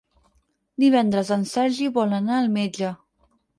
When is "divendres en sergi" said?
0.83-1.91